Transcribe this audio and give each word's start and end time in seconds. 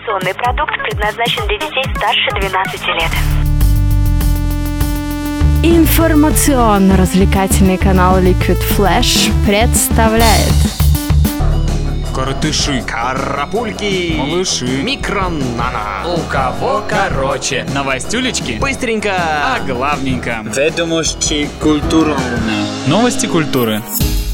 Информационный 0.00 0.32
продукт 0.34 0.72
предназначен 0.82 1.46
для 1.46 1.58
детей 1.58 1.84
старше 1.94 2.30
12 2.40 2.86
лет. 2.86 3.10
Информационно-развлекательный 5.62 7.76
канал 7.76 8.18
Liquid 8.18 8.58
Flash 8.78 9.30
представляет 9.46 10.54
Коротыши, 12.14 12.82
Карапульки! 12.86 14.14
малыши, 14.16 14.64
Микронана! 14.82 16.06
у 16.06 16.16
кого 16.30 16.82
короче. 16.88 17.66
Новостюлечки, 17.74 18.52
Быстренько! 18.58 19.12
а 19.14 19.58
главненько. 19.66 20.38
Ведомости 20.44 21.46
культурные. 21.60 22.16
Новости 22.86 23.26
культуры. 23.26 23.82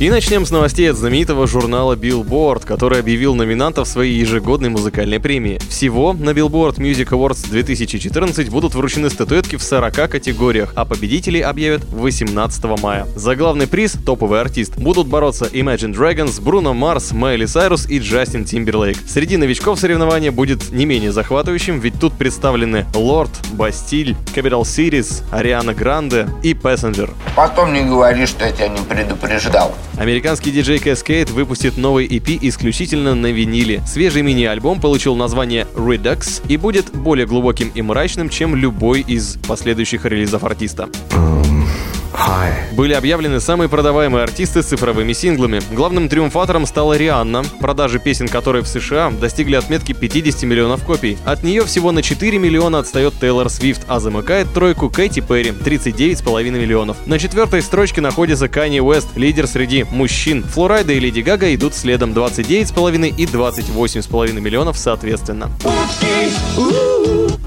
И 0.00 0.08
начнем 0.08 0.46
с 0.46 0.50
новостей 0.50 0.90
от 0.90 0.96
знаменитого 0.96 1.46
журнала 1.46 1.94
Billboard, 1.94 2.64
который 2.64 3.00
объявил 3.00 3.34
номинантов 3.34 3.86
своей 3.86 4.18
ежегодной 4.18 4.70
музыкальной 4.70 5.20
премии. 5.20 5.60
Всего 5.68 6.14
на 6.14 6.30
Billboard 6.30 6.76
Music 6.76 7.10
Awards 7.10 7.50
2014 7.50 8.48
будут 8.48 8.74
вручены 8.74 9.10
статуэтки 9.10 9.56
в 9.56 9.62
40 9.62 10.10
категориях, 10.10 10.72
а 10.74 10.86
победителей 10.86 11.42
объявят 11.42 11.84
18 11.84 12.64
мая. 12.82 13.06
За 13.14 13.36
главный 13.36 13.66
приз 13.66 13.92
«Топовый 13.92 14.40
артист» 14.40 14.78
будут 14.78 15.06
бороться 15.06 15.44
Imagine 15.44 15.94
Dragons, 15.94 16.40
Бруно 16.40 16.72
Марс, 16.72 17.12
Майли 17.12 17.44
Сайрус 17.44 17.86
и 17.86 17.98
Джастин 17.98 18.46
Тимберлейк. 18.46 18.96
Среди 19.06 19.36
новичков 19.36 19.78
соревнования 19.78 20.32
будет 20.32 20.72
не 20.72 20.86
менее 20.86 21.12
захватывающим, 21.12 21.78
ведь 21.78 22.00
тут 22.00 22.14
представлены 22.14 22.86
Лорд, 22.94 23.32
Бастиль, 23.52 24.16
Capital 24.34 24.62
Cities, 24.62 25.24
Ариана 25.30 25.74
Гранде 25.74 26.26
и 26.42 26.54
Passenger. 26.54 27.10
Потом 27.36 27.74
не 27.74 27.84
говори, 27.84 28.24
что 28.24 28.46
я 28.46 28.52
тебя 28.52 28.68
не 28.68 28.80
предупреждал. 28.80 29.74
Американский 30.00 30.50
диджей 30.50 30.78
Cascade 30.78 31.30
выпустит 31.30 31.76
новый 31.76 32.06
EP 32.06 32.38
исключительно 32.40 33.14
на 33.14 33.26
виниле. 33.26 33.82
Свежий 33.86 34.22
мини-альбом 34.22 34.80
получил 34.80 35.14
название 35.14 35.66
Redux 35.74 36.42
и 36.48 36.56
будет 36.56 36.90
более 36.90 37.26
глубоким 37.26 37.70
и 37.74 37.82
мрачным, 37.82 38.30
чем 38.30 38.56
любой 38.56 39.02
из 39.02 39.36
последующих 39.46 40.06
релизов 40.06 40.42
артиста. 40.42 40.88
Были 42.72 42.92
объявлены 42.92 43.40
самые 43.40 43.68
продаваемые 43.68 44.22
артисты 44.22 44.62
с 44.62 44.66
цифровыми 44.66 45.12
синглами. 45.12 45.60
Главным 45.72 46.08
триумфатором 46.08 46.66
стала 46.66 46.96
Рианна, 46.96 47.42
продажи 47.60 47.98
песен 47.98 48.28
которой 48.28 48.62
в 48.62 48.68
США 48.68 49.10
достигли 49.10 49.56
отметки 49.56 49.92
50 49.92 50.42
миллионов 50.44 50.84
копий. 50.84 51.18
От 51.24 51.42
нее 51.42 51.64
всего 51.64 51.92
на 51.92 52.02
4 52.02 52.38
миллиона 52.38 52.78
отстает 52.78 53.14
Тейлор 53.20 53.50
Свифт, 53.50 53.82
а 53.88 54.00
замыкает 54.00 54.52
тройку 54.52 54.88
Кэти 54.88 55.20
Перри 55.20 55.50
39,5 55.50 56.50
миллионов. 56.50 56.96
На 57.06 57.18
четвертой 57.18 57.62
строчке 57.62 58.00
находится 58.00 58.48
Канье 58.48 58.82
Уэст, 58.82 59.16
лидер 59.16 59.46
среди 59.46 59.84
мужчин. 59.84 60.42
Флорайда 60.42 60.92
и 60.92 61.00
Леди 61.00 61.20
Гага 61.20 61.54
идут 61.54 61.74
следом 61.74 62.12
29,5 62.12 63.14
и 63.16 63.26
28,5 63.26 64.40
миллионов 64.40 64.78
соответственно. 64.78 65.50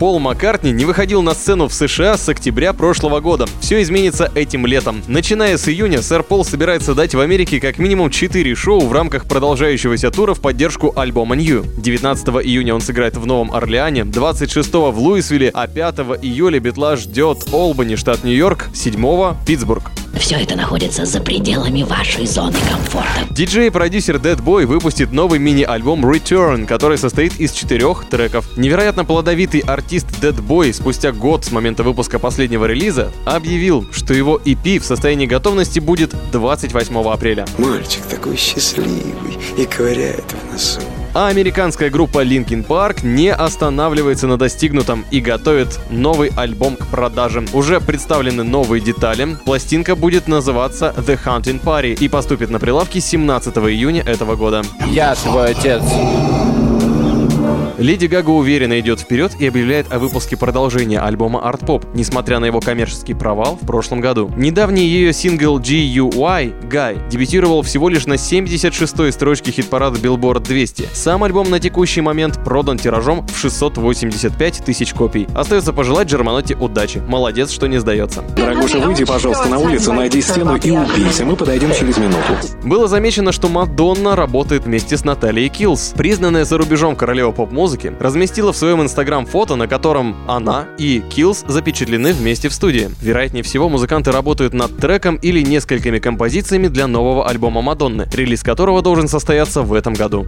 Пол 0.04 0.20
Маккартни 0.20 0.74
не 0.74 0.84
выходил 0.84 1.22
на 1.22 1.34
сцену 1.34 1.70
в 1.70 1.74
США 1.74 2.18
с 2.18 2.28
октября 2.28 2.74
прошлого 2.74 3.22
года. 3.22 3.46
Все 3.62 3.82
изменится 3.82 4.30
этим 4.36 4.66
летом. 4.66 5.02
Начиная 5.08 5.58
с 5.58 5.70
июня, 5.70 6.02
сэр 6.02 6.24
Пол 6.24 6.44
собирается 6.44 6.94
дать 6.94 7.16
в 7.16 7.22
Америке 7.22 7.62
как 7.62 7.78
минимум 7.78 8.10
4 8.10 8.54
шоу 8.54 8.82
в 8.82 8.92
рамках 8.92 9.24
продолжающегося 9.26 10.12
тура 10.12 10.34
в 10.34 10.42
поддержку 10.42 10.92
альбома 10.94 11.38
New. 11.38 11.64
19 11.78 12.28
июня 12.46 12.76
он 12.76 12.82
сыграет 12.82 13.16
в 13.16 13.26
Новом 13.26 13.54
Орлеане, 13.56 14.04
26 14.04 14.74
в 14.74 15.00
Луисвилле, 15.00 15.52
а 15.54 15.68
5 15.68 16.00
июля 16.22 16.60
Битла 16.60 16.98
ждет 16.98 17.46
Олбани, 17.54 17.96
штат 17.96 18.26
Нью-Йорк, 18.26 18.72
7 18.74 19.36
Питтсбург. 19.46 19.90
Все 20.16 20.36
это 20.36 20.56
находится 20.56 21.06
за 21.06 21.20
пределами 21.22 21.84
вашей 21.84 22.26
зоны 22.26 22.58
комфорта. 22.70 23.28
Диджей 23.32 23.68
и 23.68 23.70
продюсер 23.70 24.18
Dead 24.18 24.42
Boy 24.42 24.66
выпустит 24.66 25.12
новый 25.12 25.40
мини-альбом 25.40 26.06
Return, 26.06 26.66
который 26.66 26.98
состоит 26.98 27.40
из 27.40 27.52
четырех 27.52 28.06
треков. 28.10 28.46
Невероятно 28.58 29.06
плодовитый 29.06 29.62
артист 29.62 30.08
Dead 30.22 30.36
Boy 30.36 30.72
спустя 30.74 31.12
год 31.12 31.46
с 31.46 31.52
момента 31.52 31.84
выпуска 31.84 32.20
последнего 32.20 32.66
релиза 32.66 33.12
объявил, 33.26 33.86
что 33.92 34.14
его 34.14 34.40
EP 34.46 34.80
в 34.80 34.86
состоянии 34.86 35.26
готовности 35.26 35.80
будет 35.80 36.16
28 36.32 36.98
апреля. 37.10 37.46
Мальчик 37.58 38.04
такой 38.04 38.38
счастливый 38.38 39.04
и 39.58 39.66
ковыряет 39.66 40.26
в 40.32 40.54
носу. 40.54 40.80
А 41.14 41.28
американская 41.28 41.92
группа 41.92 42.24
Linkin 42.24 42.66
Park 42.66 43.06
не 43.06 43.32
останавливается 43.32 44.26
на 44.26 44.38
достигнутом 44.38 45.06
и 45.12 45.22
готовит 45.22 45.80
новый 45.92 46.32
альбом 46.36 46.76
к 46.76 46.88
продажам. 46.88 47.46
Уже 47.54 47.80
представлены 47.80 48.44
новые 48.44 48.82
детали. 48.82 49.38
Пластинка 49.46 49.96
будет 49.96 50.28
называться 50.28 50.94
The 50.98 51.20
Hunting 51.24 51.62
Party 51.62 51.94
и 52.00 52.10
поступит 52.10 52.50
на 52.50 52.60
прилавки 52.60 52.98
17 52.98 53.56
июня 53.58 54.02
этого 54.02 54.36
года. 54.36 54.64
Я 54.88 55.14
твой 55.14 55.52
отец. 55.52 55.84
Леди 57.84 58.06
Гага 58.06 58.30
уверенно 58.30 58.80
идет 58.80 59.02
вперед 59.02 59.34
и 59.40 59.46
объявляет 59.46 59.92
о 59.92 60.00
выпуске 60.00 60.38
продолжения 60.38 61.02
альбома 61.02 61.42
Art 61.46 61.66
Pop, 61.66 61.86
несмотря 61.94 62.40
на 62.40 62.46
его 62.46 62.62
коммерческий 62.62 63.14
провал 63.14 63.60
в 63.62 63.68
прошлом 63.68 64.00
году. 64.00 64.32
Недавний 64.38 64.86
ее 64.86 65.12
сингл 65.12 65.60
GUY 65.60 66.70
Guy 66.70 67.10
дебютировал 67.10 67.62
всего 67.62 67.90
лишь 67.90 68.06
на 68.06 68.14
76-й 68.14 69.12
строчке 69.12 69.52
хит-парада 69.52 70.00
Billboard 70.00 70.46
200. 70.46 70.92
Сам 70.94 71.26
альбом 71.26 71.50
на 71.50 71.60
текущий 71.60 72.00
момент 72.00 72.42
продан 72.46 72.78
тиражом 72.78 73.28
в 73.28 73.38
685 73.38 74.64
тысяч 74.64 74.94
копий. 74.94 75.28
Остается 75.36 75.74
пожелать 75.74 76.08
Джерманоте 76.08 76.56
удачи. 76.56 77.00
Молодец, 77.00 77.52
что 77.52 77.68
не 77.68 77.82
сдается. 77.82 78.22
Дорогуша, 78.38 78.80
выйди, 78.80 79.04
пожалуйста, 79.04 79.50
на 79.50 79.60
улицу, 79.60 79.92
найди 79.92 80.22
стену 80.22 80.56
и 80.56 80.72
убейся. 80.72 81.26
Мы 81.26 81.36
подойдем 81.36 81.74
через 81.74 81.98
минуту. 81.98 82.38
Было 82.64 82.88
замечено, 82.88 83.34
что 83.34 83.50
Мадонна 83.50 84.16
работает 84.16 84.64
вместе 84.64 84.96
с 84.96 85.04
Натальей 85.04 85.50
Киллс. 85.50 85.92
Признанная 85.98 86.46
за 86.46 86.58
рубежом 86.58 86.96
королева 86.96 87.32
поп-музыки, 87.32 87.73
разместила 88.00 88.54
в 88.54 88.58
своем 88.58 88.82
инстаграм 88.82 89.26
фото, 89.26 89.56
на 89.56 89.68
котором 89.68 90.16
она 90.28 90.68
и 90.78 91.02
Киллс 91.10 91.44
запечатлены 91.48 92.14
вместе 92.14 92.50
в 92.50 92.54
студии. 92.54 92.90
Вероятнее 93.02 93.44
всего, 93.44 93.70
музыканты 93.70 94.12
работают 94.12 94.54
над 94.54 94.78
треком 94.78 95.16
или 95.16 95.42
несколькими 95.42 96.00
композициями 96.00 96.68
для 96.68 96.88
нового 96.88 97.28
альбома 97.28 97.62
Мадонны, 97.62 98.08
релиз 98.14 98.44
которого 98.44 98.82
должен 98.82 99.08
состояться 99.08 99.62
в 99.62 99.74
этом 99.74 99.94
году. 99.94 100.28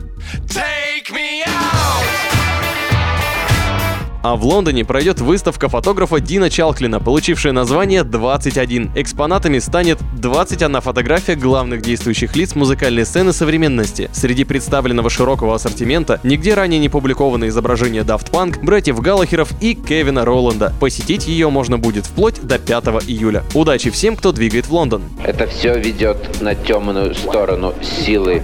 А 4.28 4.36
в 4.36 4.44
Лондоне 4.44 4.84
пройдет 4.84 5.22
выставка 5.22 5.70
фотографа 5.70 6.20
Дина 6.20 6.50
Чалклина, 6.50 7.00
получившая 7.00 7.54
название 7.54 8.04
21. 8.04 8.94
Экспонатами 8.96 9.60
станет 9.60 10.00
21 10.16 10.82
фотография 10.82 11.36
главных 11.36 11.84
действующих 11.84 12.36
лиц 12.36 12.56
музыкальной 12.56 13.06
сцены 13.06 13.34
современности. 13.34 14.10
Среди 14.14 14.44
представленного 14.44 15.12
широкого 15.12 15.54
ассортимента 15.54 16.20
нигде 16.24 16.56
ранее 16.56 16.80
не 16.80 16.90
публикованы 16.90 17.50
изображения 17.50 18.02
Daft 18.02 18.32
Punk, 18.32 18.66
братьев 18.66 19.00
Галлахеров 19.00 19.52
и 19.62 19.76
Кевина 19.76 20.26
Роланда. 20.26 20.74
Посетить 20.80 21.28
ее 21.28 21.52
можно 21.52 21.78
будет 21.78 22.08
вплоть 22.08 22.42
до 22.42 22.58
5 22.58 22.84
июля. 23.08 23.44
Удачи 23.54 23.92
всем, 23.92 24.16
кто 24.16 24.32
двигает 24.32 24.66
в 24.66 24.74
Лондон. 24.74 25.04
Это 25.24 25.46
все 25.46 25.78
ведет 25.78 26.42
на 26.42 26.56
темную 26.56 27.14
сторону 27.14 27.76
силы. 27.84 28.42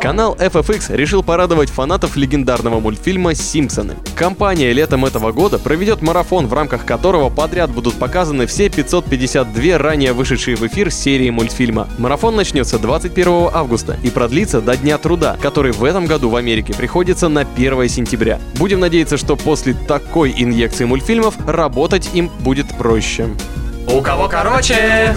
Канал 0.00 0.34
FFX 0.40 0.96
решил 0.96 1.22
порадовать 1.22 1.70
фанатов 1.70 2.16
легендарного 2.16 2.80
мультфильма 2.80 3.36
«Симпсоны». 3.36 3.94
Компания 4.16 4.72
летом 4.72 5.03
этого 5.04 5.32
года 5.32 5.58
проведет 5.58 6.02
марафон, 6.02 6.46
в 6.46 6.52
рамках 6.52 6.84
которого 6.84 7.30
подряд 7.30 7.70
будут 7.70 7.94
показаны 7.94 8.46
все 8.46 8.68
552 8.68 9.78
ранее 9.78 10.12
вышедшие 10.12 10.56
в 10.56 10.66
эфир 10.66 10.90
серии 10.90 11.30
мультфильма. 11.30 11.88
Марафон 11.98 12.36
начнется 12.36 12.78
21 12.78 13.50
августа 13.52 13.96
и 14.02 14.10
продлится 14.10 14.60
до 14.60 14.76
Дня 14.76 14.98
труда, 14.98 15.36
который 15.40 15.72
в 15.72 15.84
этом 15.84 16.06
году 16.06 16.28
в 16.28 16.36
Америке 16.36 16.74
приходится 16.74 17.28
на 17.28 17.42
1 17.42 17.88
сентября. 17.88 18.38
Будем 18.56 18.80
надеяться, 18.80 19.16
что 19.16 19.36
после 19.36 19.74
такой 19.74 20.34
инъекции 20.36 20.84
мультфильмов 20.84 21.34
работать 21.46 22.10
им 22.12 22.30
будет 22.40 22.68
проще. 22.76 23.28
У 23.86 24.00
кого 24.00 24.28
короче? 24.28 25.14